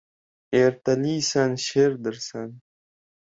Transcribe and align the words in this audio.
Ertalisan, 0.63 1.51
sherdirsan 1.65 2.49